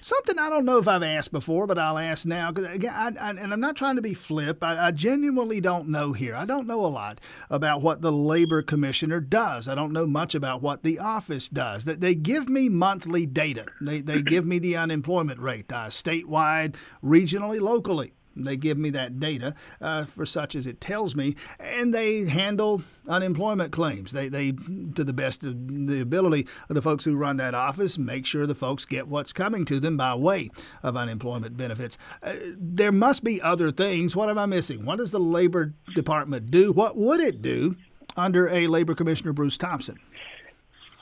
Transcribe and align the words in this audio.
Something 0.00 0.38
I 0.38 0.48
don't 0.48 0.64
know 0.64 0.78
if 0.78 0.88
I've 0.88 1.02
asked 1.02 1.30
before, 1.30 1.66
but 1.66 1.78
I'll 1.78 1.98
ask 1.98 2.24
now. 2.24 2.50
Cause 2.52 2.64
again, 2.64 2.94
I, 2.94 3.08
I, 3.20 3.30
and 3.30 3.52
I'm 3.52 3.60
not 3.60 3.76
trying 3.76 3.96
to 3.96 4.02
be 4.02 4.14
flip. 4.14 4.64
I, 4.64 4.86
I, 4.86 4.90
genuinely 4.92 5.60
don't 5.60 5.88
know 5.88 6.12
here. 6.12 6.34
I 6.34 6.46
don't 6.46 6.66
know 6.66 6.84
a 6.84 6.88
lot 6.88 7.20
about 7.50 7.82
what 7.82 8.00
the 8.00 8.10
labor 8.12 8.62
commissioner 8.62 9.20
does. 9.20 9.68
I 9.68 9.74
don't 9.74 9.92
know 9.92 10.06
much 10.06 10.34
about 10.34 10.62
what 10.62 10.82
the 10.82 10.98
office 10.98 11.48
does. 11.48 11.84
That 11.84 12.00
they 12.00 12.14
give 12.14 12.48
me 12.48 12.68
monthly 12.68 13.26
data. 13.26 13.66
They 13.80 14.00
they 14.00 14.22
give 14.22 14.46
me 14.46 14.58
the 14.58 14.76
unemployment 14.76 15.40
rate, 15.40 15.70
uh, 15.72 15.86
statewide, 15.86 16.76
regionally, 17.04 17.60
locally. 17.60 18.14
They 18.42 18.56
give 18.56 18.78
me 18.78 18.90
that 18.90 19.20
data 19.20 19.54
uh, 19.80 20.04
for 20.04 20.26
such 20.26 20.54
as 20.54 20.66
it 20.66 20.80
tells 20.80 21.14
me, 21.14 21.36
and 21.58 21.94
they 21.94 22.24
handle 22.24 22.82
unemployment 23.08 23.72
claims. 23.72 24.12
They, 24.12 24.28
they, 24.28 24.52
to 24.52 25.04
the 25.04 25.12
best 25.12 25.44
of 25.44 25.86
the 25.86 26.00
ability 26.00 26.46
of 26.68 26.74
the 26.74 26.82
folks 26.82 27.04
who 27.04 27.16
run 27.16 27.36
that 27.38 27.54
office, 27.54 27.98
make 27.98 28.26
sure 28.26 28.46
the 28.46 28.54
folks 28.54 28.84
get 28.84 29.08
what's 29.08 29.32
coming 29.32 29.64
to 29.66 29.80
them 29.80 29.96
by 29.96 30.14
way 30.14 30.50
of 30.82 30.96
unemployment 30.96 31.56
benefits. 31.56 31.98
Uh, 32.22 32.34
there 32.56 32.92
must 32.92 33.24
be 33.24 33.40
other 33.42 33.70
things. 33.70 34.14
What 34.14 34.28
am 34.28 34.38
I 34.38 34.46
missing? 34.46 34.84
What 34.84 34.98
does 34.98 35.10
the 35.10 35.20
Labor 35.20 35.74
Department 35.94 36.50
do? 36.50 36.72
What 36.72 36.96
would 36.96 37.20
it 37.20 37.42
do 37.42 37.76
under 38.16 38.48
a 38.48 38.66
Labor 38.66 38.94
Commissioner 38.94 39.32
Bruce 39.32 39.56
Thompson? 39.56 39.98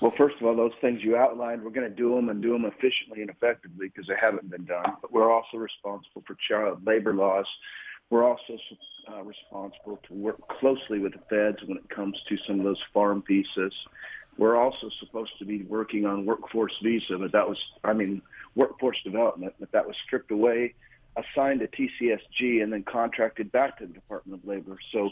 Well, 0.01 0.13
first 0.17 0.37
of 0.41 0.47
all, 0.47 0.55
those 0.55 0.73
things 0.81 1.01
you 1.03 1.17
outlined, 1.17 1.63
we're 1.63 1.71
going 1.71 1.89
to 1.89 1.95
do 1.95 2.15
them 2.15 2.29
and 2.29 2.41
do 2.41 2.53
them 2.53 2.65
efficiently 2.65 3.21
and 3.21 3.31
effectively 3.31 3.89
because 3.89 4.07
they 4.07 4.15
haven't 4.21 4.49
been 4.49 4.65
done. 4.65 4.85
But 5.03 5.13
we're 5.13 5.33
also 5.33 5.57
responsible 5.57 6.23
for 6.27 6.37
child 6.49 6.87
labor 6.87 7.15
laws. 7.15 7.47
We're 8.11 8.25
also 8.25 8.57
uh, 9.13 9.23
responsible 9.23 9.99
to 10.09 10.15
work 10.15 10.37
closely 10.61 11.01
with 11.01 11.13
the 11.13 11.21
feds 11.29 11.59
when 11.67 11.79
it 11.79 11.89
comes 11.91 12.17
to 12.29 12.37
some 12.47 12.61
of 12.61 12.65
those 12.65 12.83
farm 12.95 13.25
visas. 13.27 13.75
We're 14.39 14.57
also 14.57 14.89
supposed 15.01 15.33
to 15.41 15.45
be 15.45 15.65
working 15.65 16.07
on 16.07 16.25
workforce 16.25 16.73
visa, 16.81 17.19
but 17.19 17.33
that 17.33 17.49
was, 17.49 17.59
I 17.83 17.93
mean, 17.93 18.23
workforce 18.55 18.97
development, 19.03 19.55
but 19.59 19.73
that 19.73 19.85
was 19.85 19.97
stripped 20.07 20.31
away, 20.31 20.75
assigned 21.17 21.61
to 21.61 21.67
TCSG, 21.67 22.63
and 22.63 22.73
then 22.73 22.85
contracted 22.85 23.51
back 23.51 23.79
to 23.79 23.87
the 23.87 23.93
Department 23.93 24.41
of 24.41 24.49
Labor. 24.49 24.79
So 24.93 25.11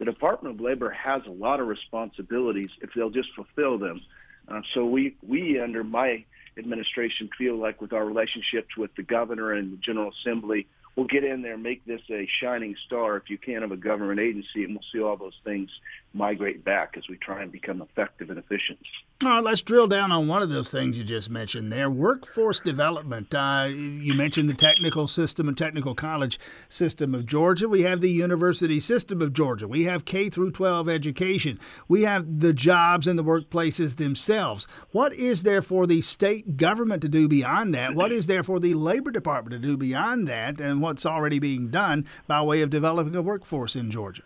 the 0.00 0.06
Department 0.06 0.54
of 0.56 0.60
Labor 0.60 0.90
has 0.90 1.20
a 1.26 1.30
lot 1.30 1.60
of 1.60 1.68
responsibilities 1.68 2.70
if 2.80 2.90
they'll 2.96 3.10
just 3.10 3.28
fulfill 3.36 3.78
them. 3.78 4.00
Uh, 4.48 4.62
so 4.74 4.86
we, 4.86 5.14
we 5.22 5.60
under 5.60 5.84
my 5.84 6.24
administration 6.58 7.28
feel 7.36 7.56
like 7.56 7.80
with 7.82 7.92
our 7.92 8.04
relationships 8.04 8.76
with 8.78 8.90
the 8.96 9.02
governor 9.02 9.52
and 9.52 9.74
the 9.74 9.76
General 9.76 10.10
Assembly, 10.10 10.66
we'll 10.96 11.06
get 11.06 11.22
in 11.22 11.42
there 11.42 11.52
and 11.52 11.62
make 11.62 11.84
this 11.84 12.00
a 12.10 12.26
shining 12.40 12.74
star, 12.86 13.18
if 13.18 13.28
you 13.28 13.36
can, 13.36 13.62
of 13.62 13.72
a 13.72 13.76
government 13.76 14.20
agency, 14.20 14.64
and 14.64 14.72
we'll 14.72 14.84
see 14.90 15.00
all 15.00 15.18
those 15.18 15.38
things 15.44 15.70
migrate 16.12 16.64
back 16.64 16.94
as 16.96 17.08
we 17.08 17.16
try 17.16 17.42
and 17.42 17.52
become 17.52 17.80
effective 17.80 18.30
and 18.30 18.38
efficient. 18.38 18.78
All 19.22 19.30
right, 19.30 19.44
let's 19.44 19.60
drill 19.60 19.86
down 19.86 20.10
on 20.10 20.26
one 20.26 20.42
of 20.42 20.48
those 20.48 20.70
things 20.70 20.96
you 20.98 21.04
just 21.04 21.30
mentioned 21.30 21.70
there 21.70 21.90
workforce 21.90 22.58
development. 22.58 23.34
Uh, 23.34 23.68
you 23.70 24.14
mentioned 24.14 24.48
the 24.48 24.54
technical 24.54 25.06
system 25.06 25.46
and 25.46 25.56
technical 25.56 25.94
college 25.94 26.40
system 26.68 27.14
of 27.14 27.26
Georgia. 27.26 27.68
We 27.68 27.82
have 27.82 28.00
the 28.00 28.10
university 28.10 28.80
system 28.80 29.20
of 29.22 29.32
Georgia. 29.32 29.68
We 29.68 29.84
have 29.84 30.04
K 30.04 30.30
through 30.30 30.52
12 30.52 30.88
education. 30.88 31.58
We 31.86 32.02
have 32.02 32.40
the 32.40 32.54
jobs 32.54 33.06
and 33.06 33.18
the 33.18 33.24
workplaces 33.24 33.96
themselves. 33.96 34.66
What 34.92 35.12
is 35.12 35.42
there 35.42 35.62
for 35.62 35.86
the 35.86 36.00
state 36.00 36.56
government 36.56 37.02
to 37.02 37.08
do 37.08 37.28
beyond 37.28 37.74
that? 37.74 37.94
What 37.94 38.10
is 38.10 38.26
there 38.26 38.42
for 38.42 38.58
the 38.58 38.74
Labor 38.74 39.10
Department 39.10 39.52
to 39.52 39.68
do 39.68 39.76
beyond 39.76 40.26
that? 40.28 40.60
And 40.60 40.80
what's 40.80 41.06
already 41.06 41.38
being 41.38 41.68
done 41.68 42.06
by 42.26 42.42
way 42.42 42.62
of 42.62 42.70
developing 42.70 43.14
a 43.14 43.22
workforce 43.22 43.76
in 43.76 43.90
Georgia? 43.90 44.22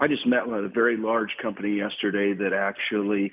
I 0.00 0.08
just 0.08 0.26
met 0.26 0.48
with 0.48 0.64
a 0.64 0.68
very 0.68 0.96
large 0.96 1.36
company 1.42 1.76
yesterday 1.76 2.32
that 2.32 2.54
actually 2.54 3.32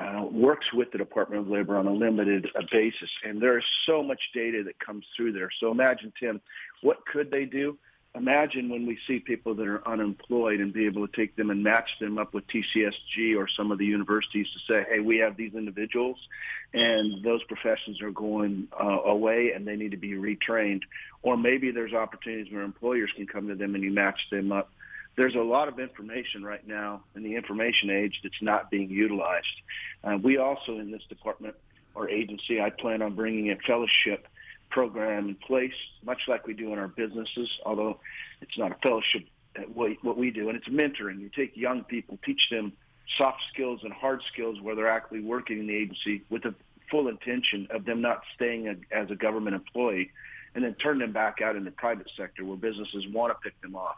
uh, 0.00 0.24
works 0.24 0.66
with 0.74 0.90
the 0.90 0.98
Department 0.98 1.42
of 1.42 1.48
Labor 1.48 1.76
on 1.76 1.86
a 1.86 1.92
limited 1.92 2.48
uh, 2.56 2.62
basis, 2.72 3.08
and 3.24 3.40
there 3.40 3.56
is 3.56 3.64
so 3.86 4.02
much 4.02 4.20
data 4.34 4.64
that 4.64 4.80
comes 4.84 5.04
through 5.16 5.32
there. 5.32 5.48
So 5.60 5.70
imagine, 5.70 6.12
Tim, 6.18 6.40
what 6.82 7.06
could 7.06 7.30
they 7.30 7.44
do? 7.44 7.78
Imagine 8.16 8.68
when 8.68 8.84
we 8.84 8.98
see 9.06 9.20
people 9.20 9.54
that 9.54 9.68
are 9.68 9.86
unemployed 9.86 10.58
and 10.58 10.72
be 10.72 10.86
able 10.86 11.06
to 11.06 11.16
take 11.16 11.36
them 11.36 11.50
and 11.50 11.62
match 11.62 11.88
them 12.00 12.18
up 12.18 12.34
with 12.34 12.42
TCSG 12.48 13.36
or 13.36 13.46
some 13.56 13.70
of 13.70 13.78
the 13.78 13.84
universities 13.84 14.48
to 14.54 14.72
say, 14.72 14.86
hey, 14.90 14.98
we 14.98 15.18
have 15.18 15.36
these 15.36 15.54
individuals 15.54 16.16
and 16.74 17.22
those 17.24 17.44
professions 17.44 18.02
are 18.02 18.10
going 18.10 18.66
uh, 18.82 19.02
away 19.02 19.52
and 19.54 19.68
they 19.68 19.76
need 19.76 19.92
to 19.92 19.96
be 19.96 20.12
retrained. 20.12 20.80
Or 21.22 21.36
maybe 21.36 21.70
there's 21.70 21.92
opportunities 21.92 22.52
where 22.52 22.62
employers 22.62 23.10
can 23.14 23.26
come 23.26 23.46
to 23.46 23.54
them 23.54 23.76
and 23.76 23.84
you 23.84 23.92
match 23.92 24.18
them 24.32 24.50
up 24.50 24.70
there's 25.18 25.34
a 25.34 25.40
lot 25.40 25.66
of 25.66 25.80
information 25.80 26.44
right 26.44 26.66
now 26.66 27.02
in 27.16 27.24
the 27.24 27.34
information 27.34 27.90
age 27.90 28.20
that's 28.22 28.40
not 28.40 28.70
being 28.70 28.88
utilized. 28.88 29.46
Uh, 30.04 30.16
we 30.22 30.38
also 30.38 30.78
in 30.78 30.92
this 30.92 31.02
department 31.08 31.56
or 31.96 32.08
agency, 32.08 32.60
I 32.60 32.70
plan 32.70 33.02
on 33.02 33.16
bringing 33.16 33.50
a 33.50 33.56
fellowship 33.66 34.28
program 34.70 35.30
in 35.30 35.34
place, 35.34 35.72
much 36.04 36.20
like 36.28 36.46
we 36.46 36.54
do 36.54 36.72
in 36.72 36.78
our 36.78 36.86
businesses, 36.86 37.50
although 37.66 37.98
it's 38.40 38.56
not 38.56 38.70
a 38.70 38.76
fellowship 38.76 39.24
what 39.66 40.16
we 40.16 40.30
do, 40.30 40.48
and 40.48 40.56
it's 40.56 40.68
mentoring. 40.68 41.18
You 41.18 41.30
take 41.34 41.56
young 41.56 41.82
people, 41.82 42.16
teach 42.24 42.42
them 42.48 42.72
soft 43.16 43.42
skills 43.52 43.80
and 43.82 43.92
hard 43.92 44.22
skills 44.32 44.60
where 44.60 44.76
they're 44.76 44.88
actually 44.88 45.20
working 45.20 45.58
in 45.58 45.66
the 45.66 45.74
agency 45.74 46.22
with 46.30 46.44
the 46.44 46.54
full 46.92 47.08
intention 47.08 47.66
of 47.70 47.84
them 47.84 48.00
not 48.00 48.22
staying 48.36 48.68
a, 48.68 48.76
as 48.96 49.10
a 49.10 49.16
government 49.16 49.56
employee, 49.56 50.12
and 50.54 50.62
then 50.62 50.74
turn 50.74 51.00
them 51.00 51.12
back 51.12 51.40
out 51.42 51.56
in 51.56 51.64
the 51.64 51.72
private 51.72 52.08
sector 52.16 52.44
where 52.44 52.56
businesses 52.56 53.04
want 53.12 53.32
to 53.32 53.38
pick 53.42 53.60
them 53.62 53.74
off 53.74 53.96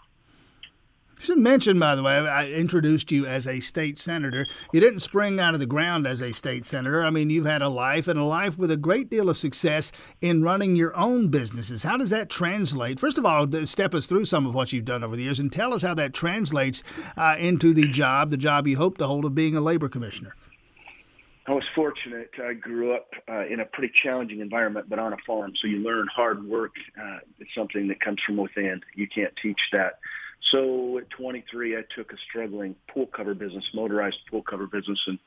should 1.21 1.39
mention, 1.39 1.79
by 1.79 1.95
the 1.95 2.03
way, 2.03 2.13
I 2.13 2.49
introduced 2.49 3.13
you 3.13 3.27
as 3.27 3.47
a 3.47 3.61
state 3.61 3.99
senator. 3.99 4.47
You 4.73 4.81
didn't 4.81 5.01
spring 5.01 5.39
out 5.39 5.55
of 5.55 5.61
the 5.61 5.67
ground 5.67 6.07
as 6.07 6.21
a 6.21 6.33
state 6.33 6.65
senator. 6.65 7.05
I 7.05 7.11
mean, 7.11 7.31
you've 7.31 7.47
had 7.47 7.63
a 7.63 7.69
life 7.69 8.09
and 8.09 8.19
a 8.19 8.25
life 8.25 8.59
with 8.59 8.71
a 8.71 8.77
great 8.77 9.11
deal 9.11 9.29
of 9.29 9.39
success 9.39 9.93
in 10.21 10.43
running 10.43 10.77
your 10.77 10.97
own 10.97 11.29
businesses. 11.29 11.83
How 11.83 11.97
does 11.97 12.11
that 12.11 12.31
translate? 12.31 12.99
First 12.99 13.19
of 13.19 13.27
all, 13.27 13.47
step 13.67 13.95
us 13.95 14.07
through 14.07 14.25
some 14.25 14.47
of 14.47 14.55
what 14.55 14.73
you've 14.73 14.85
done 14.85 15.05
over 15.05 15.15
the 15.15 15.23
years 15.23 15.39
and 15.39 15.53
tell 15.53 15.75
us 15.75 15.83
how 15.83 15.95
that 15.95 16.15
translates 16.15 16.83
uh, 17.17 17.37
into 17.39 17.73
the 17.75 17.89
job, 17.89 18.31
the 18.31 18.37
job 18.37 18.67
you 18.67 18.77
hope 18.77 18.99
to 18.99 19.07
hold 19.07 19.25
of 19.25 19.35
being 19.35 19.57
a 19.57 19.61
labor 19.61 19.89
commissioner. 19.89 20.35
I 21.47 21.53
was 21.53 21.65
fortunate. 21.75 22.31
I 22.41 22.53
grew 22.53 22.95
up 22.95 23.13
uh, 23.29 23.47
in 23.47 23.61
a 23.61 23.65
pretty 23.65 23.93
challenging 24.03 24.41
environment, 24.41 24.89
but 24.89 24.99
on 24.99 25.13
a 25.13 25.17
farm. 25.27 25.53
So 25.61 25.67
you 25.67 25.79
learn 25.79 26.07
hard 26.07 26.45
work. 26.47 26.73
Uh, 26.97 27.19
it's 27.41 27.53
something 27.55 27.89
that 27.89 28.01
comes 28.01 28.21
from 28.25 28.37
within. 28.37 28.83
You 28.95 29.09
can't 29.09 29.35
teach 29.43 29.61
that. 29.73 29.99
So 30.51 30.99
at 30.99 31.11
23, 31.11 31.77
I 31.77 31.83
took 31.95 32.13
a 32.13 32.17
struggling 32.29 32.75
pool 32.93 33.07
cover 33.07 33.35
business, 33.35 33.65
motorized 33.75 34.19
pool 34.31 34.43
cover 34.43 34.67
business, 34.67 35.01
and 35.07 35.19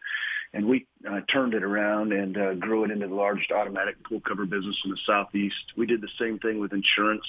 and 0.56 0.68
we 0.68 0.86
uh, 1.10 1.22
turned 1.32 1.56
it 1.56 1.64
around 1.64 2.14
and 2.14 2.38
uh, 2.38 2.54
grew 2.54 2.84
it 2.84 2.92
into 2.92 3.08
the 3.08 3.16
largest 3.16 3.52
automatic 3.52 3.96
pool 4.04 4.22
cover 4.22 4.46
business 4.46 4.76
in 4.86 4.92
the 4.92 5.00
southeast. 5.06 5.74
We 5.76 5.88
did 5.88 6.00
the 6.00 6.10
same 6.20 6.38
thing 6.38 6.60
with 6.60 6.74
insurance. 6.74 7.26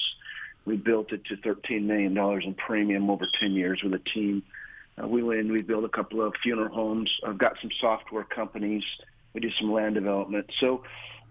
We 0.66 0.76
built 0.76 1.10
it 1.12 1.24
to 1.26 1.36
$13 1.36 1.84
million 1.84 2.16
in 2.42 2.54
premium 2.54 3.08
over 3.08 3.26
10 3.40 3.52
years 3.52 3.80
with 3.82 3.94
a 3.94 3.98
team. 3.98 4.42
Uh, 5.02 5.08
we 5.08 5.22
went 5.22 5.40
in, 5.40 5.50
we 5.50 5.62
built 5.62 5.84
a 5.84 5.88
couple 5.88 6.20
of 6.20 6.34
funeral 6.42 6.74
homes. 6.74 7.10
I've 7.26 7.38
got 7.38 7.54
some 7.62 7.70
software 7.80 8.24
companies. 8.24 8.84
We 9.32 9.40
do 9.40 9.50
some 9.58 9.72
land 9.72 9.94
development. 9.94 10.50
So 10.60 10.84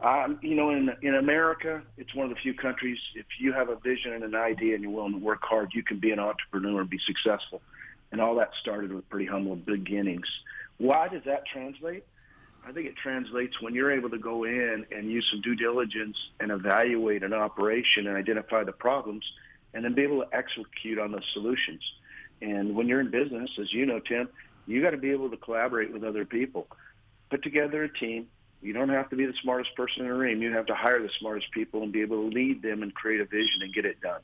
um, 0.03 0.39
you 0.41 0.55
know, 0.55 0.69
in 0.69 0.91
in 1.01 1.15
America, 1.15 1.81
it's 1.97 2.13
one 2.13 2.29
of 2.29 2.35
the 2.35 2.41
few 2.41 2.53
countries. 2.53 2.99
If 3.15 3.25
you 3.39 3.53
have 3.53 3.69
a 3.69 3.77
vision 3.77 4.13
and 4.13 4.23
an 4.23 4.35
idea 4.35 4.75
and 4.75 4.83
you're 4.83 4.91
willing 4.91 5.13
to 5.13 5.19
work 5.19 5.41
hard, 5.43 5.71
you 5.73 5.81
can 5.81 5.99
be 5.99 6.11
an 6.11 6.19
entrepreneur 6.19 6.81
and 6.81 6.89
be 6.89 6.99
successful. 7.05 7.61
And 8.11 8.19
all 8.21 8.35
that 8.35 8.51
started 8.61 8.91
with 8.91 9.09
pretty 9.09 9.25
humble 9.25 9.55
beginnings. 9.55 10.27
Why 10.77 11.07
does 11.07 11.23
that 11.25 11.45
translate? 11.45 12.05
I 12.65 12.71
think 12.71 12.87
it 12.87 12.95
translates 12.95 13.61
when 13.61 13.73
you're 13.73 13.91
able 13.91 14.09
to 14.09 14.17
go 14.17 14.43
in 14.43 14.85
and 14.91 15.09
use 15.09 15.27
some 15.31 15.41
due 15.41 15.55
diligence 15.55 16.17
and 16.39 16.51
evaluate 16.51 17.23
an 17.23 17.33
operation 17.33 18.07
and 18.07 18.15
identify 18.15 18.63
the 18.63 18.71
problems, 18.71 19.25
and 19.73 19.83
then 19.83 19.95
be 19.95 20.03
able 20.03 20.21
to 20.21 20.35
execute 20.35 20.99
on 20.99 21.11
those 21.11 21.25
solutions. 21.33 21.81
And 22.41 22.75
when 22.75 22.87
you're 22.87 22.99
in 22.99 23.09
business, 23.09 23.49
as 23.59 23.73
you 23.73 23.85
know, 23.85 23.99
Tim, 23.99 24.29
you 24.67 24.81
got 24.81 24.91
to 24.91 24.97
be 24.97 25.11
able 25.11 25.29
to 25.29 25.37
collaborate 25.37 25.91
with 25.91 26.03
other 26.03 26.25
people, 26.25 26.67
put 27.29 27.43
together 27.43 27.83
a 27.83 27.89
team, 27.93 28.27
you 28.63 28.73
don't 28.73 28.89
have 28.89 29.09
to 29.09 29.15
be 29.15 29.25
the 29.25 29.33
smartest 29.41 29.75
person 29.75 30.01
in 30.01 30.07
the 30.07 30.13
room. 30.13 30.41
You 30.41 30.53
have 30.53 30.67
to 30.67 30.75
hire 30.75 31.01
the 31.01 31.09
smartest 31.19 31.51
people 31.51 31.83
and 31.83 31.91
be 31.91 32.01
able 32.01 32.29
to 32.29 32.35
lead 32.35 32.61
them 32.61 32.81
and 32.81 32.93
create 32.93 33.21
a 33.21 33.25
vision 33.25 33.61
and 33.61 33.73
get 33.73 33.85
it 33.85 34.01
done 34.01 34.21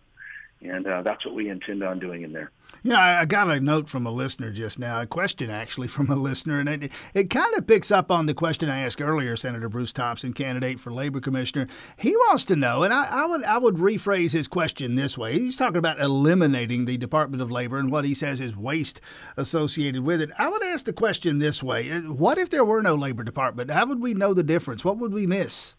and 0.61 0.85
uh, 0.85 1.01
that's 1.01 1.25
what 1.25 1.35
we 1.35 1.50
intend 1.50 1.83
on 1.83 2.00
doing 2.00 2.23
in 2.23 2.33
there. 2.33 2.51
Yeah, 2.83 3.00
I 3.00 3.25
got 3.25 3.50
a 3.50 3.59
note 3.61 3.88
from 3.88 4.06
a 4.06 4.11
listener 4.11 4.51
just 4.51 4.77
now, 4.77 5.01
a 5.01 5.07
question 5.07 5.50
actually 5.50 5.88
from 5.89 6.09
a 6.09 6.15
listener, 6.15 6.59
and 6.59 6.69
it, 6.69 6.91
it 7.13 7.29
kind 7.29 7.56
of 7.56 7.65
picks 7.65 7.91
up 7.91 8.11
on 8.11 8.25
the 8.25 8.33
question 8.33 8.69
I 8.69 8.81
asked 8.81 9.01
earlier. 9.01 9.35
Senator 9.35 9.69
Bruce 9.69 9.91
Thompson, 9.91 10.33
candidate 10.33 10.79
for 10.79 10.91
labor 10.91 11.21
commissioner, 11.21 11.67
he 11.97 12.15
wants 12.15 12.44
to 12.45 12.56
know, 12.56 12.83
and 12.83 12.94
I, 12.94 13.06
I 13.06 13.25
would 13.25 13.44
I 13.44 13.57
would 13.57 13.75
rephrase 13.75 14.31
his 14.31 14.47
question 14.47 14.95
this 14.95 15.17
way. 15.17 15.39
He's 15.39 15.56
talking 15.56 15.77
about 15.77 16.00
eliminating 16.00 16.85
the 16.85 16.97
Department 16.97 17.41
of 17.41 17.51
Labor 17.51 17.79
and 17.79 17.91
what 17.91 18.05
he 18.05 18.13
says 18.13 18.41
is 18.41 18.57
waste 18.57 19.00
associated 19.38 20.03
with 20.03 20.21
it. 20.21 20.31
I 20.38 20.50
would 20.50 20.63
ask 20.63 20.85
the 20.85 20.94
question 20.94 21.39
this 21.39 21.63
way: 21.63 21.89
What 22.01 22.38
if 22.38 22.50
there 22.50 22.65
were 22.65 22.81
no 22.81 22.95
labor 22.95 23.23
department? 23.23 23.71
How 23.71 23.85
would 23.85 24.01
we 24.01 24.13
know 24.13 24.33
the 24.33 24.44
difference? 24.44 24.83
What 24.83 24.97
would 24.97 25.13
we 25.13 25.25
miss? 25.25 25.75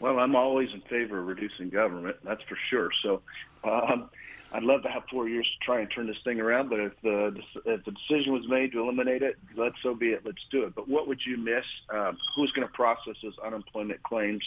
Well, 0.00 0.18
I'm 0.18 0.36
always 0.36 0.72
in 0.72 0.82
favor 0.82 1.18
of 1.18 1.26
reducing 1.26 1.70
government. 1.70 2.16
That's 2.24 2.42
for 2.42 2.58
sure. 2.68 2.90
So, 3.02 3.22
um, 3.64 4.10
I'd 4.52 4.62
love 4.62 4.82
to 4.82 4.88
have 4.88 5.02
four 5.10 5.28
years 5.28 5.46
to 5.46 5.64
try 5.64 5.80
and 5.80 5.90
turn 5.90 6.06
this 6.06 6.18
thing 6.24 6.40
around. 6.40 6.70
But 6.70 6.80
if 6.80 6.92
the 7.02 7.36
if 7.64 7.84
the 7.84 7.90
decision 7.90 8.32
was 8.32 8.46
made 8.48 8.72
to 8.72 8.80
eliminate 8.80 9.22
it, 9.22 9.36
let's 9.56 9.76
so 9.82 9.94
be 9.94 10.10
it. 10.10 10.22
Let's 10.24 10.44
do 10.50 10.64
it. 10.64 10.74
But 10.74 10.88
what 10.88 11.08
would 11.08 11.20
you 11.26 11.36
miss? 11.36 11.64
Um, 11.92 12.16
who's 12.34 12.52
going 12.52 12.66
to 12.66 12.72
process 12.72 13.16
those 13.22 13.38
unemployment 13.44 14.02
claims 14.02 14.44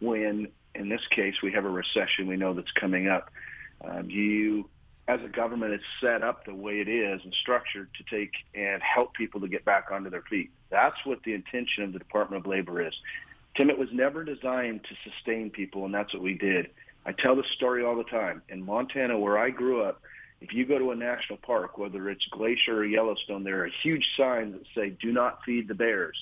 when, 0.00 0.48
in 0.74 0.88
this 0.88 1.02
case, 1.10 1.34
we 1.42 1.52
have 1.52 1.64
a 1.64 1.70
recession 1.70 2.26
we 2.26 2.36
know 2.36 2.54
that's 2.54 2.72
coming 2.72 3.08
up? 3.08 3.30
Um, 3.86 4.08
you, 4.08 4.68
as 5.08 5.20
a 5.22 5.28
government, 5.28 5.74
it's 5.74 5.84
set 6.00 6.22
up 6.22 6.46
the 6.46 6.54
way 6.54 6.80
it 6.80 6.88
is 6.88 7.20
and 7.22 7.34
structured 7.42 7.90
to 7.94 8.16
take 8.16 8.32
and 8.54 8.82
help 8.82 9.14
people 9.14 9.40
to 9.42 9.48
get 9.48 9.64
back 9.64 9.88
onto 9.92 10.08
their 10.08 10.22
feet. 10.22 10.50
That's 10.70 10.96
what 11.04 11.22
the 11.24 11.34
intention 11.34 11.84
of 11.84 11.92
the 11.92 11.98
Department 11.98 12.44
of 12.44 12.50
Labor 12.50 12.86
is. 12.86 12.94
Tim, 13.56 13.70
it 13.70 13.78
was 13.78 13.88
never 13.92 14.24
designed 14.24 14.84
to 14.84 15.10
sustain 15.10 15.50
people, 15.50 15.84
and 15.84 15.94
that's 15.94 16.12
what 16.12 16.22
we 16.22 16.34
did. 16.34 16.70
I 17.06 17.12
tell 17.12 17.36
this 17.36 17.50
story 17.54 17.84
all 17.84 17.96
the 17.96 18.04
time. 18.04 18.42
In 18.48 18.64
Montana, 18.64 19.18
where 19.18 19.38
I 19.38 19.50
grew 19.50 19.82
up, 19.82 20.00
if 20.40 20.52
you 20.52 20.66
go 20.66 20.78
to 20.78 20.90
a 20.90 20.96
national 20.96 21.38
park, 21.38 21.78
whether 21.78 22.10
it's 22.10 22.26
Glacier 22.30 22.78
or 22.78 22.84
Yellowstone, 22.84 23.44
there 23.44 23.64
are 23.64 23.70
huge 23.82 24.04
signs 24.16 24.54
that 24.54 24.66
say, 24.74 24.90
do 25.00 25.12
not 25.12 25.40
feed 25.44 25.68
the 25.68 25.74
bears. 25.74 26.16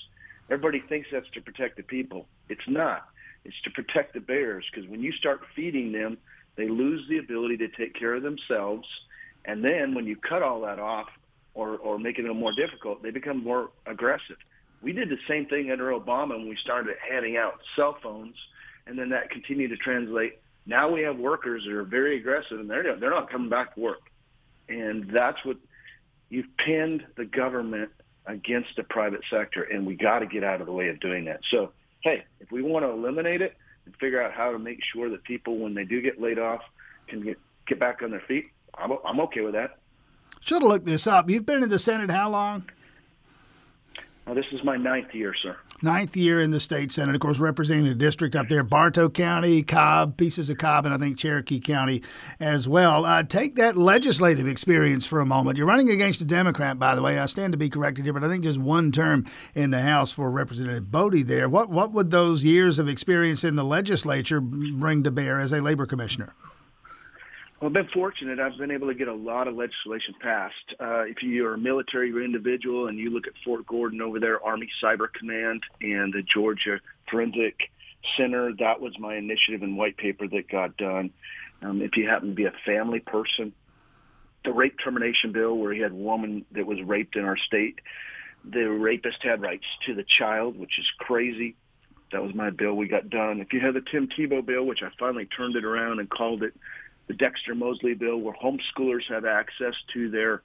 Everybody 0.51 0.81
thinks 0.89 1.09
that's 1.11 1.31
to 1.31 1.41
protect 1.41 1.77
the 1.77 1.83
people. 1.83 2.27
It's 2.49 2.69
not. 2.69 3.09
It's 3.45 3.61
to 3.65 3.71
protect 3.71 4.15
the 4.15 4.21
bears 4.21 4.65
because 4.71 4.89
when 4.89 5.03
you 5.03 5.13
start 5.13 5.41
feeding 5.57 5.93
them, 5.93 6.19
they 6.57 6.69
lose 6.69 7.09
the 7.09 7.19
ability 7.19 7.57
to 7.59 7.69
take 7.69 7.95
care 7.95 8.15
of 8.15 8.23
themselves. 8.23 8.87
And 9.45 9.65
then 9.65 9.95
when 9.95 10.07
you 10.07 10.17
cut 10.17 10.43
all 10.43 10.61
that 10.63 10.79
off 10.79 11.09
or, 11.55 11.77
or 11.79 11.99
make 11.99 12.19
it 12.19 12.23
a 12.23 12.25
little 12.29 12.37
more 12.37 12.55
difficult, 12.55 13.03
they 13.03 13.11
become 13.11 13.43
more 13.43 13.71
aggressive. 13.87 14.37
We 14.83 14.93
did 14.93 15.09
the 15.09 15.19
same 15.29 15.47
thing 15.47 15.71
under 15.71 15.91
Obama 15.91 16.31
when 16.31 16.49
we 16.49 16.57
started 16.57 16.97
handing 17.09 17.37
out 17.37 17.61
cell 17.77 17.97
phones, 18.03 18.35
and 18.87 18.99
then 18.99 19.11
that 19.11 19.31
continued 19.31 19.69
to 19.69 19.77
translate. 19.77 20.41
Now 20.67 20.91
we 20.91 21.03
have 21.03 21.17
workers 21.17 21.63
that 21.65 21.73
are 21.73 21.85
very 21.85 22.19
aggressive, 22.19 22.59
and 22.59 22.69
they're 22.69 22.97
they're 22.97 23.11
not 23.11 23.31
coming 23.31 23.49
back 23.49 23.75
to 23.75 23.81
work, 23.81 24.11
and 24.69 25.09
that's 25.11 25.45
what 25.45 25.57
you've 26.31 26.57
pinned 26.57 27.05
the 27.17 27.25
government 27.25 27.91
against 28.27 28.71
the 28.77 28.83
private 28.85 29.23
sector, 29.31 29.63
and 29.63 29.87
we 29.87 29.95
got 29.95 30.21
to 30.21 30.27
get 30.27 30.45
out 30.45 30.61
of 30.61 30.67
the 30.67 30.73
way 30.73 30.89
of 30.89 31.01
doing 31.01 31.25
that. 31.27 31.41
So, 31.51 31.73
hey, 32.01 32.25
if 32.41 32.51
we 32.51 32.63
want 32.63 32.85
to 32.85 32.91
eliminate 32.91 33.43
it 33.43 33.57
and 33.85 33.95
figure 33.97 34.23
out 34.23 34.33
how 34.33 34.53
to 34.53 34.59
make 34.59 34.79
sure 34.93 35.11
that 35.11 35.25
people, 35.25 35.59
when 35.59 35.75
they 35.75 35.85
do 35.85 36.01
get 36.01 36.21
laid 36.21 36.39
off, 36.39 36.61
can 37.09 37.23
get 37.23 37.39
get 37.67 37.79
back 37.79 38.03
on 38.03 38.11
their 38.11 38.23
feet, 38.27 38.47
I'm 38.75 38.93
I'm 39.05 39.21
okay 39.21 39.43
with 39.43 39.55
that. 39.55 39.79
Should 40.41 40.63
have 40.63 40.71
looked 40.71 40.87
this 40.87 41.07
up. 41.07 41.31
You've 41.31 41.47
been 41.47 41.63
in 41.63 41.69
the 41.69 41.79
Senate 41.79 42.11
how 42.11 42.29
long? 42.31 42.65
This 44.27 44.47
is 44.53 44.65
my 44.65 44.77
ninth 44.77 45.15
year, 45.15 45.35
sir. 45.35 45.57
Ninth 45.83 46.17
year 46.17 46.41
in 46.41 46.53
the 46.53 46.61
state 46.61 46.91
senate, 46.93 47.15
of 47.15 47.21
course, 47.21 47.39
representing 47.39 47.85
the 47.85 47.95
district 47.95 48.35
up 48.35 48.49
there, 48.49 48.63
Bartow 48.63 49.11
County, 49.11 49.63
Cobb, 49.63 50.17
pieces 50.17 50.49
of 50.49 50.57
Cobb, 50.57 50.87
and 50.87 50.95
I 50.95 50.99
think 50.99 51.19
Cherokee 51.19 51.61
County 51.61 52.03
as 52.41 52.67
well. 52.69 53.05
Uh, 53.05 53.25
take 53.25 53.57
that 53.57 53.77
legislative 53.77 54.47
experience 54.47 55.07
for 55.07 55.21
a 55.21 55.27
moment. 55.27 55.59
You're 55.59 55.67
running 55.67 55.91
against 55.91 56.21
a 56.21 56.25
Democrat, 56.25 56.79
by 56.79 56.95
the 56.95 57.03
way. 57.03 57.19
I 57.19 57.27
stand 57.27 57.53
to 57.53 57.59
be 57.59 57.69
corrected 57.69 58.05
here, 58.05 58.15
but 58.15 58.25
I 58.25 58.29
think 58.29 58.45
just 58.45 58.59
one 58.59 58.91
term 58.93 59.27
in 59.55 59.71
the 59.71 59.83
House 59.83 60.13
for 60.13 60.31
Representative 60.31 60.91
Boddie 60.91 61.25
there. 61.25 61.49
What 61.49 61.69
what 61.69 61.93
would 61.93 62.11
those 62.11 62.45
years 62.45 62.79
of 62.79 62.89
experience 62.89 63.45
in 63.45 63.57
the 63.57 63.65
legislature 63.65 64.41
bring 64.41 65.03
to 65.03 65.11
bear 65.11 65.41
as 65.41 65.53
a 65.53 65.61
labor 65.61 65.85
commissioner? 65.85 66.35
Well, 67.63 67.69
I've 67.69 67.75
been 67.75 67.95
fortunate. 67.95 68.41
I've 68.41 68.59
been 68.59 68.73
able 68.73 68.89
to 68.89 68.95
get 68.95 69.07
a 69.07 69.15
lot 69.15 69.47
of 69.47 69.55
legislation 69.55 70.17
passed. 70.21 70.75
Uh, 70.81 71.03
if 71.03 71.23
you're 71.23 71.55
a 71.55 71.59
military 71.59 72.11
individual 72.25 72.89
and 72.89 72.99
you 72.99 73.11
look 73.11 73.29
at 73.29 73.35
Fort 73.45 73.65
Gordon 73.69 74.03
over 74.03 74.19
there, 74.19 74.45
Army 74.45 74.69
Cyber 74.83 75.07
Command 75.17 75.63
and 75.81 76.13
the 76.13 76.25
Georgia 76.25 76.81
Forensic 77.09 77.55
Center, 78.17 78.51
that 78.59 78.81
was 78.81 78.99
my 78.99 79.15
initiative 79.15 79.63
and 79.63 79.79
white 79.79 79.97
paper 79.97 80.27
that 80.27 80.49
got 80.49 80.77
done. 80.77 81.13
Um, 81.63 81.83
if 81.83 81.97
you 81.97 82.09
happen 82.09 82.31
to 82.31 82.35
be 82.35 82.47
a 82.47 82.53
family 82.67 82.99
person, 82.99 83.53
the 84.45 84.53
rape 84.53 84.75
termination 84.83 85.31
bill 85.31 85.57
where 85.57 85.73
he 85.73 85.81
had 85.81 85.93
a 85.93 85.95
woman 85.95 86.45
that 86.51 86.67
was 86.67 86.83
raped 86.85 87.15
in 87.15 87.25
our 87.25 87.37
state, 87.37 87.79
the 88.45 88.65
rapist 88.65 89.19
had 89.23 89.41
rights 89.41 89.67
to 89.87 89.95
the 89.95 90.05
child, 90.19 90.59
which 90.59 90.81
is 90.81 90.87
crazy. 90.99 91.55
That 92.11 92.25
was 92.25 92.35
my 92.35 92.51
bill 92.51 92.75
we 92.75 92.89
got 92.89 93.09
done. 93.09 93.41
If 93.41 93.53
you 93.53 93.61
have 93.61 93.75
the 93.75 93.83
Tim 93.89 94.09
Tebow 94.09 94.45
bill, 94.45 94.65
which 94.65 94.83
I 94.83 94.89
finally 94.99 95.27
turned 95.27 95.55
it 95.55 95.65
around 95.65 96.01
and 96.01 96.11
called 96.11 96.43
it 96.43 96.55
the 97.07 97.15
Dexter 97.15 97.55
Mosley 97.55 97.95
bill, 97.95 98.19
where 98.19 98.35
homeschoolers 98.35 99.07
have 99.09 99.25
access 99.25 99.75
to 99.95 100.11
their 100.11 100.43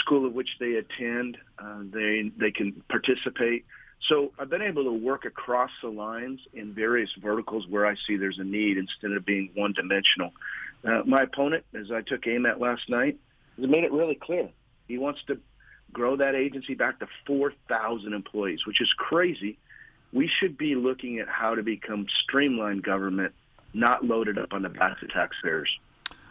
school 0.00 0.26
of 0.26 0.32
which 0.32 0.56
they 0.58 0.74
attend. 0.74 1.38
Uh, 1.58 1.80
they 1.92 2.30
they 2.38 2.50
can 2.50 2.82
participate. 2.88 3.64
So 4.08 4.32
I've 4.38 4.50
been 4.50 4.62
able 4.62 4.84
to 4.84 4.92
work 4.92 5.24
across 5.24 5.70
the 5.82 5.88
lines 5.88 6.40
in 6.52 6.74
various 6.74 7.10
verticals 7.22 7.66
where 7.68 7.86
I 7.86 7.94
see 8.06 8.16
there's 8.16 8.38
a 8.38 8.44
need 8.44 8.76
instead 8.76 9.12
of 9.12 9.24
being 9.24 9.50
one 9.54 9.72
dimensional. 9.72 10.32
Uh, 10.84 11.02
my 11.06 11.22
opponent, 11.22 11.64
as 11.74 11.90
I 11.90 12.02
took 12.02 12.26
aim 12.26 12.44
at 12.44 12.60
last 12.60 12.88
night, 12.90 13.18
has 13.58 13.68
made 13.68 13.84
it 13.84 13.92
really 13.92 14.16
clear. 14.16 14.50
He 14.86 14.98
wants 14.98 15.20
to 15.28 15.38
grow 15.92 16.16
that 16.16 16.34
agency 16.34 16.74
back 16.74 16.98
to 16.98 17.06
4,000 17.26 18.12
employees, 18.12 18.66
which 18.66 18.82
is 18.82 18.92
crazy. 18.98 19.56
We 20.12 20.28
should 20.28 20.58
be 20.58 20.74
looking 20.74 21.20
at 21.20 21.28
how 21.28 21.54
to 21.54 21.62
become 21.62 22.06
streamlined 22.24 22.82
government, 22.82 23.32
not 23.74 24.04
loaded 24.04 24.38
up 24.38 24.52
on 24.52 24.62
the 24.62 24.68
backs 24.68 25.02
of 25.02 25.10
taxpayers. 25.10 25.68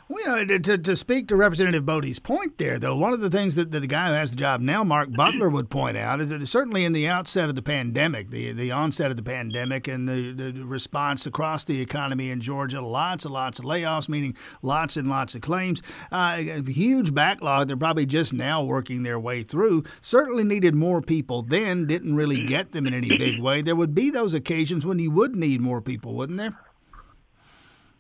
Well, 0.09 0.39
you 0.39 0.45
know, 0.45 0.57
to, 0.57 0.77
to 0.77 0.95
speak 0.97 1.29
to 1.29 1.35
Representative 1.37 1.85
Boddie's 1.85 2.19
point 2.19 2.57
there, 2.57 2.77
though, 2.77 2.95
one 2.95 3.13
of 3.13 3.21
the 3.21 3.29
things 3.29 3.55
that, 3.55 3.71
that 3.71 3.79
the 3.79 3.87
guy 3.87 4.09
who 4.09 4.13
has 4.13 4.31
the 4.31 4.37
job 4.37 4.59
now, 4.59 4.83
Mark 4.83 5.09
Butler, 5.11 5.49
would 5.49 5.69
point 5.69 5.95
out 5.95 6.19
is 6.19 6.29
that 6.29 6.45
certainly 6.45 6.83
in 6.83 6.91
the 6.91 7.07
outset 7.07 7.47
of 7.47 7.55
the 7.55 7.61
pandemic, 7.61 8.29
the 8.29 8.51
the 8.51 8.69
onset 8.69 9.11
of 9.11 9.17
the 9.17 9.23
pandemic, 9.23 9.87
and 9.87 10.07
the, 10.07 10.33
the 10.33 10.65
response 10.65 11.25
across 11.25 11.63
the 11.63 11.79
economy 11.79 12.31
in 12.31 12.41
Georgia, 12.41 12.81
lots 12.81 13.23
and 13.23 13.33
lots 13.33 13.59
of 13.59 13.65
layoffs, 13.65 14.09
meaning 14.09 14.35
lots 14.61 14.97
and 14.97 15.07
lots 15.07 15.35
of 15.35 15.41
claims, 15.41 15.81
uh, 16.11 16.35
a 16.37 16.69
huge 16.69 17.13
backlog. 17.13 17.67
They're 17.67 17.77
probably 17.77 18.05
just 18.05 18.33
now 18.33 18.61
working 18.61 19.03
their 19.03 19.19
way 19.19 19.41
through. 19.41 19.85
Certainly 20.01 20.43
needed 20.43 20.75
more 20.75 21.01
people 21.01 21.43
then, 21.43 21.87
didn't 21.87 22.15
really 22.15 22.45
get 22.45 22.73
them 22.73 22.85
in 22.87 22.93
any 22.93 23.17
big 23.17 23.39
way. 23.39 23.61
There 23.61 23.75
would 23.75 23.95
be 23.95 24.09
those 24.09 24.33
occasions 24.33 24.85
when 24.85 24.99
you 24.99 25.11
would 25.11 25.33
need 25.33 25.61
more 25.61 25.81
people, 25.81 26.13
wouldn't 26.13 26.37
there? 26.37 26.59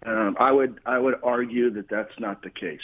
Um, 0.05 0.35
I 0.39 0.51
would 0.51 0.79
I 0.85 0.99
would 0.99 1.15
argue 1.23 1.69
that 1.71 1.89
that's 1.89 2.19
not 2.19 2.41
the 2.41 2.49
case. 2.49 2.81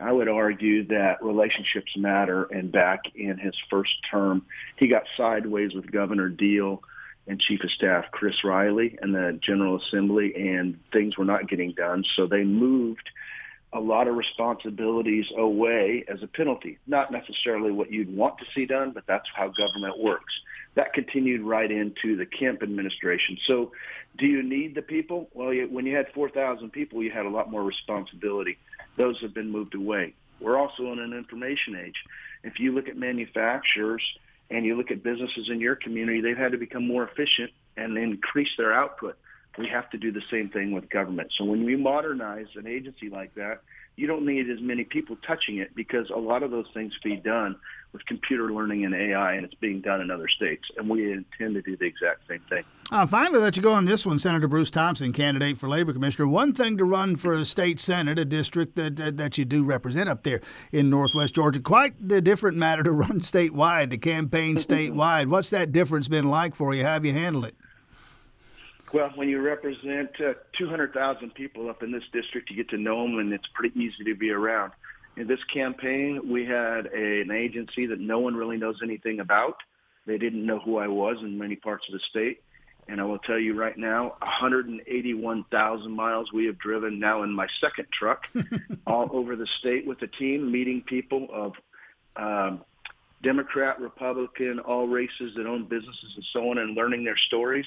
I 0.00 0.10
would 0.12 0.28
argue 0.28 0.86
that 0.88 1.22
relationships 1.22 1.96
matter. 1.96 2.44
And 2.44 2.72
back 2.72 3.00
in 3.14 3.38
his 3.38 3.54
first 3.70 3.92
term, 4.10 4.44
he 4.76 4.88
got 4.88 5.04
sideways 5.16 5.74
with 5.74 5.90
Governor 5.90 6.28
Deal 6.28 6.82
and 7.26 7.40
Chief 7.40 7.62
of 7.62 7.70
Staff 7.70 8.06
Chris 8.10 8.44
Riley 8.44 8.98
and 9.00 9.14
the 9.14 9.38
General 9.40 9.78
Assembly, 9.78 10.34
and 10.34 10.78
things 10.92 11.16
were 11.16 11.24
not 11.24 11.48
getting 11.48 11.72
done. 11.72 12.04
So 12.16 12.26
they 12.26 12.44
moved 12.44 13.08
a 13.74 13.80
lot 13.80 14.06
of 14.06 14.14
responsibilities 14.14 15.26
away 15.36 16.04
as 16.08 16.22
a 16.22 16.28
penalty. 16.28 16.78
Not 16.86 17.10
necessarily 17.10 17.72
what 17.72 17.90
you'd 17.92 18.14
want 18.14 18.38
to 18.38 18.44
see 18.54 18.66
done, 18.66 18.92
but 18.92 19.04
that's 19.06 19.28
how 19.34 19.48
government 19.48 19.98
works. 19.98 20.32
That 20.76 20.92
continued 20.92 21.42
right 21.42 21.70
into 21.70 22.16
the 22.16 22.24
Kemp 22.24 22.62
administration. 22.62 23.36
So 23.46 23.72
do 24.16 24.26
you 24.26 24.42
need 24.42 24.76
the 24.76 24.82
people? 24.82 25.28
Well, 25.34 25.52
you, 25.52 25.68
when 25.70 25.86
you 25.86 25.96
had 25.96 26.06
4,000 26.14 26.70
people, 26.70 27.02
you 27.02 27.10
had 27.10 27.26
a 27.26 27.30
lot 27.30 27.50
more 27.50 27.64
responsibility. 27.64 28.58
Those 28.96 29.20
have 29.20 29.34
been 29.34 29.50
moved 29.50 29.74
away. 29.74 30.14
We're 30.40 30.56
also 30.56 30.92
in 30.92 31.00
an 31.00 31.12
information 31.12 31.76
age. 31.76 31.96
If 32.44 32.60
you 32.60 32.72
look 32.72 32.88
at 32.88 32.96
manufacturers 32.96 34.02
and 34.50 34.64
you 34.64 34.76
look 34.76 34.92
at 34.92 35.02
businesses 35.02 35.48
in 35.50 35.60
your 35.60 35.74
community, 35.74 36.20
they've 36.20 36.36
had 36.36 36.52
to 36.52 36.58
become 36.58 36.86
more 36.86 37.08
efficient 37.08 37.50
and 37.76 37.98
increase 37.98 38.50
their 38.56 38.72
output 38.72 39.16
we 39.58 39.68
have 39.68 39.88
to 39.90 39.98
do 39.98 40.12
the 40.12 40.22
same 40.30 40.48
thing 40.48 40.72
with 40.72 40.90
government. 40.90 41.32
So 41.36 41.44
when 41.44 41.64
we 41.64 41.76
modernize 41.76 42.46
an 42.56 42.66
agency 42.66 43.08
like 43.08 43.34
that, 43.34 43.62
you 43.96 44.08
don't 44.08 44.26
need 44.26 44.50
as 44.50 44.60
many 44.60 44.84
people 44.84 45.16
touching 45.26 45.58
it 45.58 45.74
because 45.74 46.10
a 46.10 46.18
lot 46.18 46.42
of 46.42 46.50
those 46.50 46.66
things 46.74 46.92
can 47.00 47.12
be 47.12 47.16
done 47.16 47.54
with 47.92 48.04
computer 48.06 48.52
learning 48.52 48.84
and 48.84 48.92
AI, 48.92 49.34
and 49.34 49.44
it's 49.44 49.54
being 49.54 49.80
done 49.80 50.00
in 50.00 50.10
other 50.10 50.28
states. 50.28 50.64
And 50.76 50.90
we 50.90 51.12
intend 51.12 51.54
to 51.54 51.62
do 51.62 51.76
the 51.76 51.84
exact 51.84 52.26
same 52.28 52.40
thing. 52.50 52.64
Uh, 52.90 53.06
finally, 53.06 53.38
let 53.38 53.56
you 53.56 53.62
go 53.62 53.72
on 53.72 53.84
this 53.84 54.04
one, 54.04 54.18
Senator 54.18 54.48
Bruce 54.48 54.70
Thompson, 54.70 55.12
candidate 55.12 55.56
for 55.58 55.68
labor 55.68 55.92
commissioner. 55.92 56.26
One 56.26 56.52
thing 56.52 56.76
to 56.78 56.84
run 56.84 57.14
for 57.14 57.34
a 57.34 57.44
state 57.44 57.78
senate, 57.78 58.18
a 58.18 58.24
district 58.24 58.74
that 58.74 58.96
that, 58.96 59.16
that 59.16 59.38
you 59.38 59.44
do 59.44 59.62
represent 59.62 60.08
up 60.08 60.24
there 60.24 60.40
in 60.72 60.90
Northwest 60.90 61.36
Georgia. 61.36 61.60
Quite 61.60 62.08
the 62.08 62.20
different 62.20 62.56
matter 62.56 62.82
to 62.82 62.90
run 62.92 63.20
statewide, 63.20 63.90
to 63.90 63.98
campaign 63.98 64.56
statewide. 64.56 65.28
What's 65.28 65.50
that 65.50 65.70
difference 65.70 66.08
been 66.08 66.28
like 66.28 66.56
for 66.56 66.74
you? 66.74 66.82
How 66.82 66.94
have 66.94 67.04
you 67.04 67.12
handled 67.12 67.46
it? 67.46 67.54
Well, 68.94 69.10
when 69.16 69.28
you 69.28 69.40
represent 69.40 70.10
uh, 70.20 70.34
200,000 70.56 71.34
people 71.34 71.68
up 71.68 71.82
in 71.82 71.90
this 71.90 72.04
district, 72.12 72.48
you 72.48 72.54
get 72.54 72.68
to 72.68 72.78
know 72.78 73.02
them, 73.02 73.18
and 73.18 73.32
it's 73.32 73.48
pretty 73.52 73.76
easy 73.76 74.04
to 74.04 74.14
be 74.14 74.30
around. 74.30 74.70
In 75.16 75.26
this 75.26 75.42
campaign, 75.52 76.20
we 76.30 76.46
had 76.46 76.86
a, 76.94 77.22
an 77.22 77.32
agency 77.32 77.86
that 77.86 77.98
no 77.98 78.20
one 78.20 78.36
really 78.36 78.56
knows 78.56 78.78
anything 78.84 79.18
about. 79.18 79.56
They 80.06 80.16
didn't 80.16 80.46
know 80.46 80.60
who 80.60 80.76
I 80.76 80.86
was 80.86 81.16
in 81.22 81.36
many 81.36 81.56
parts 81.56 81.84
of 81.88 81.94
the 81.94 81.98
state. 82.08 82.40
And 82.86 83.00
I 83.00 83.04
will 83.04 83.18
tell 83.18 83.38
you 83.38 83.58
right 83.58 83.76
now, 83.76 84.14
181,000 84.20 85.90
miles 85.90 86.32
we 86.32 86.46
have 86.46 86.58
driven 86.60 87.00
now 87.00 87.24
in 87.24 87.32
my 87.32 87.48
second 87.60 87.88
truck 87.92 88.28
all 88.86 89.10
over 89.12 89.34
the 89.34 89.48
state 89.58 89.88
with 89.88 90.02
a 90.02 90.06
team, 90.06 90.52
meeting 90.52 90.84
people 90.86 91.26
of 91.32 91.52
um, 92.14 92.64
Democrat, 93.24 93.80
Republican, 93.80 94.60
all 94.60 94.86
races 94.86 95.32
that 95.36 95.46
own 95.46 95.64
businesses 95.64 96.12
and 96.14 96.24
so 96.32 96.50
on, 96.50 96.58
and 96.58 96.76
learning 96.76 97.02
their 97.02 97.18
stories 97.26 97.66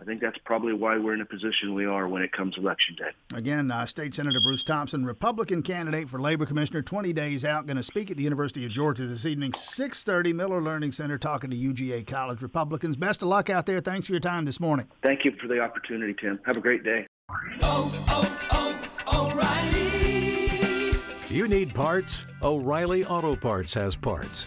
I 0.00 0.04
think 0.04 0.22
that's 0.22 0.38
probably 0.44 0.72
why 0.72 0.96
we're 0.96 1.12
in 1.12 1.20
a 1.20 1.26
position 1.26 1.74
we 1.74 1.84
are 1.84 2.08
when 2.08 2.22
it 2.22 2.32
comes 2.32 2.56
election 2.56 2.96
day. 2.96 3.36
Again, 3.36 3.70
uh, 3.70 3.84
State 3.84 4.14
Senator 4.14 4.40
Bruce 4.40 4.62
Thompson, 4.62 5.04
Republican 5.04 5.62
candidate 5.62 6.08
for 6.08 6.18
Labor 6.18 6.46
Commissioner, 6.46 6.80
20 6.80 7.12
days 7.12 7.44
out, 7.44 7.66
going 7.66 7.76
to 7.76 7.82
speak 7.82 8.10
at 8.10 8.16
the 8.16 8.22
University 8.22 8.64
of 8.64 8.70
Georgia 8.70 9.06
this 9.06 9.26
evening, 9.26 9.52
6:30, 9.52 10.32
Miller 10.32 10.62
Learning 10.62 10.90
Center, 10.90 11.18
talking 11.18 11.50
to 11.50 11.56
UGA 11.56 12.06
College 12.06 12.40
Republicans. 12.40 12.96
Best 12.96 13.20
of 13.20 13.28
luck 13.28 13.50
out 13.50 13.66
there. 13.66 13.80
Thanks 13.80 14.06
for 14.06 14.14
your 14.14 14.20
time 14.20 14.46
this 14.46 14.58
morning. 14.58 14.88
Thank 15.02 15.26
you 15.26 15.32
for 15.40 15.48
the 15.48 15.60
opportunity, 15.60 16.14
Tim. 16.18 16.40
Have 16.46 16.56
a 16.56 16.60
great 16.60 16.82
day. 16.82 17.06
Oh, 17.62 18.06
oh, 18.08 18.88
oh, 19.06 19.30
O'Reilly. 19.30 20.98
You 21.28 21.46
need 21.46 21.74
parts? 21.74 22.24
O'Reilly 22.42 23.04
Auto 23.04 23.36
Parts 23.36 23.74
has 23.74 23.96
parts. 23.96 24.46